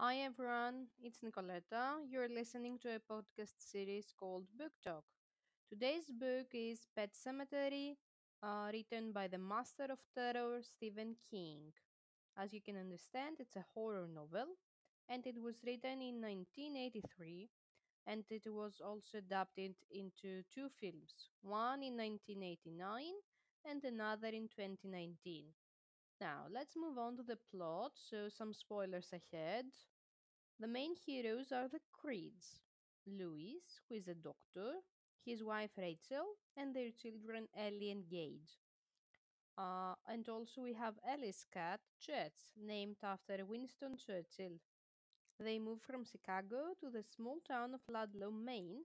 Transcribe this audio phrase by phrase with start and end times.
[0.00, 2.06] Hi everyone, it's Nicoletta.
[2.08, 5.02] You're listening to a podcast series called Book Talk.
[5.68, 7.96] Today's book is Pet Sematary,
[8.40, 11.72] uh, written by the master of terror Stephen King.
[12.36, 14.54] As you can understand, it's a horror novel
[15.08, 17.48] and it was written in 1983
[18.06, 23.02] and it was also adapted into two films, one in 1989
[23.68, 25.46] and another in 2019.
[26.20, 29.66] Now, let's move on to the plot, so some spoilers ahead.
[30.58, 32.60] The main heroes are the Creeds
[33.06, 34.82] Louis, who is a doctor,
[35.24, 36.26] his wife Rachel,
[36.56, 38.58] and their children Ellie and Gage.
[39.56, 44.58] Uh, and also, we have Ellie's cat, Chet, named after Winston Churchill.
[45.38, 48.82] They moved from Chicago to the small town of Ludlow, Maine,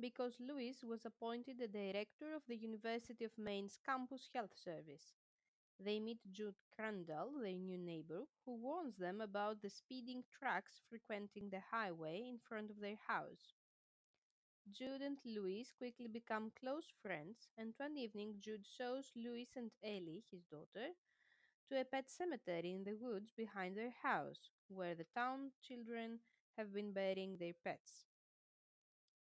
[0.00, 5.14] because Louis was appointed the director of the University of Maine's Campus Health Service.
[5.80, 11.48] They meet Jude Crandall, their new neighbor, who warns them about the speeding trucks frequenting
[11.48, 13.54] the highway in front of their house.
[14.70, 20.24] Jude and Louise quickly become close friends, and one evening Jude shows Louise and Ellie,
[20.30, 20.90] his daughter,
[21.68, 26.20] to a pet cemetery in the woods behind their house, where the town children
[26.56, 28.06] have been burying their pets.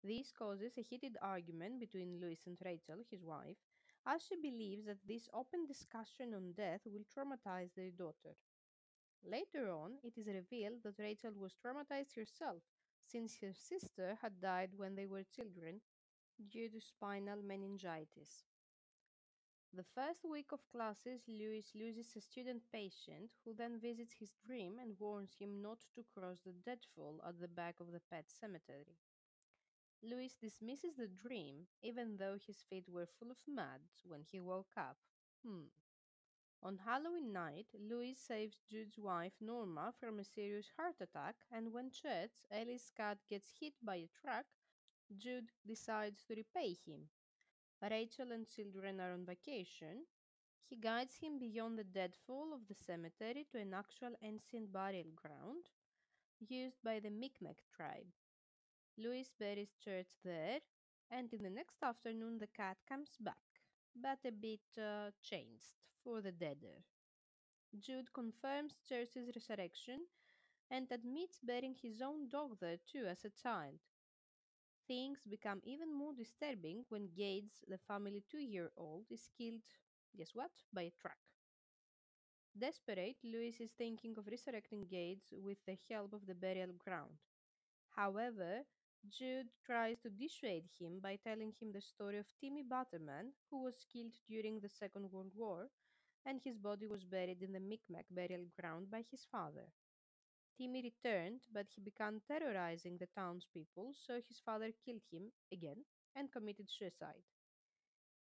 [0.05, 3.56] This causes a heated argument between Louis and Rachel, his wife,
[4.07, 8.37] as she believes that this open discussion on death will traumatize their daughter.
[9.25, 12.63] Later on, it is revealed that Rachel was traumatized herself,
[13.07, 15.81] since her sister had died when they were children
[16.51, 18.45] due to spinal meningitis.
[19.73, 24.79] The first week of classes, Louis loses a student patient who then visits his dream
[24.81, 28.99] and warns him not to cross the deadfall at the back of the pet cemetery.
[30.05, 34.73] Louis dismisses the dream, even though his feet were full of mud when he woke
[34.77, 34.99] up.
[35.43, 35.69] Hmm.
[36.63, 41.91] On Halloween night, Louis saves Jude's wife Norma from a serious heart attack, and when
[41.91, 44.47] Chet, Ellie's cat, gets hit by a truck,
[45.17, 47.09] Jude decides to repay him.
[47.83, 50.05] Rachel and children are on vacation.
[50.69, 55.69] He guides him beyond the deadfall of the cemetery to an actual ancient burial ground
[56.41, 58.13] used by the Micmac tribe.
[58.97, 60.61] Louis buries Church there,
[61.11, 63.43] and in the next afternoon the cat comes back,
[63.95, 66.83] but a bit uh, changed for the deader.
[67.81, 70.07] Jude confirms Church's resurrection
[70.71, 73.81] and admits burying his own dog there too as a child.
[74.87, 79.63] Things become even more disturbing when Gates, the family two year old, is killed,
[80.17, 81.19] guess what, by a truck.
[82.57, 87.19] Desperate, Louis is thinking of resurrecting Gates with the help of the burial ground.
[87.97, 88.63] However,
[89.09, 93.85] Jude tries to dissuade him by telling him the story of Timmy Baterman, who was
[93.92, 95.70] killed during the Second World War,
[96.27, 99.69] and his body was buried in the Micmac burial ground by his father.
[100.57, 105.85] Timmy returned, but he began terrorizing the townspeople, so his father killed him again
[106.17, 107.25] and committed suicide.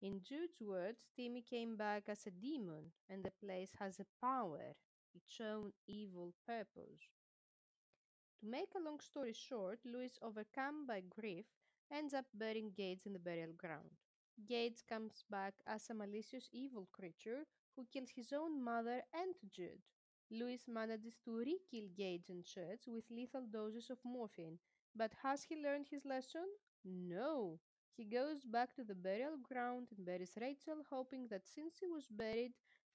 [0.02, 4.76] In Jude's words, Timmy came back as a demon, and the place has a power,
[5.16, 7.10] its own evil purpose.
[8.40, 11.46] To make a long story short, Louis, overcome by grief,
[11.92, 13.90] ends up burying Gates in the burial ground.
[14.48, 17.46] Gates comes back as a malicious evil creature
[17.76, 19.82] who kills his own mother and Jude.
[20.30, 24.60] Louis manages to re-kill Gates and Church with lethal doses of morphine,
[24.96, 26.46] but has he learned his lesson?
[26.84, 27.60] No.
[27.96, 32.08] He goes back to the burial ground and buries Rachel, hoping that since he was
[32.10, 32.54] buried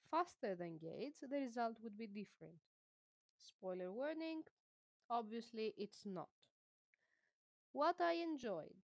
[0.09, 2.59] faster than Gates, the result would be different.
[3.37, 4.43] Spoiler warning,
[5.09, 6.29] Obviously, it's not.
[7.71, 8.83] What I enjoyed?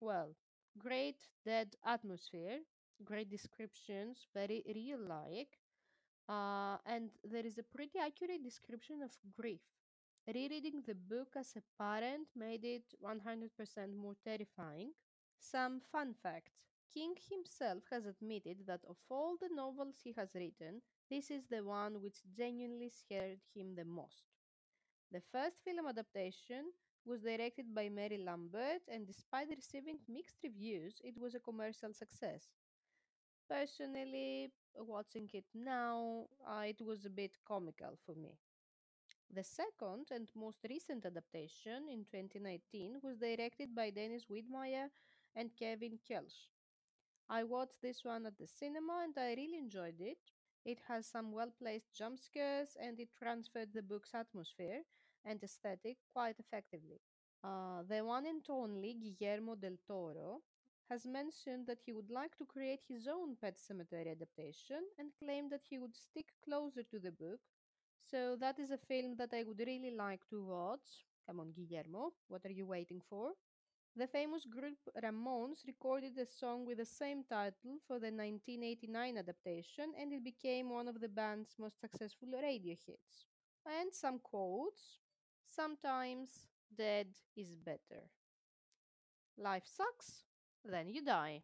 [0.00, 0.36] Well,
[0.78, 2.60] great dead atmosphere,
[3.04, 5.58] great descriptions, very real like,
[6.28, 9.60] uh, and there is a pretty accurate description of grief.
[10.26, 14.92] Rereading the book as a parent made it 100% more terrifying.
[15.40, 16.66] Some fun facts.
[16.92, 21.64] King himself has admitted that of all the novels he has written, this is the
[21.64, 24.27] one which genuinely scared him the most.
[25.10, 26.72] The first film adaptation
[27.04, 32.48] was directed by Mary Lambert, and despite receiving mixed reviews, it was a commercial success.
[33.48, 38.36] Personally, watching it now, uh, it was a bit comical for me.
[39.30, 44.88] The second and most recent adaptation in 2019 was directed by Dennis Widmyer
[45.34, 46.48] and Kevin Kölsch.
[47.30, 50.18] I watched this one at the cinema and I really enjoyed it.
[50.68, 54.82] It has some well placed jump scares and it transferred the book's atmosphere
[55.24, 57.00] and aesthetic quite effectively.
[57.42, 60.42] Uh, the one and only Guillermo del Toro
[60.90, 65.50] has mentioned that he would like to create his own Pet Sematary adaptation and claimed
[65.52, 67.40] that he would stick closer to the book
[68.00, 71.04] So that is a film that I would really like to watch.
[71.26, 73.32] Come on, Guillermo, what are you waiting for?
[73.96, 79.92] The famous group Ramones recorded a song with the same title for the 1989 adaptation,
[80.00, 83.26] and it became one of the band's most successful radio hits.
[83.66, 85.00] And some quotes
[85.48, 86.46] Sometimes
[86.76, 88.04] dead is better.
[89.36, 90.24] Life sucks,
[90.64, 91.42] then you die.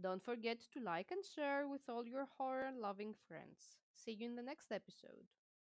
[0.00, 3.76] Don't forget to like and share with all your horror loving friends.
[3.94, 5.26] See you in the next episode.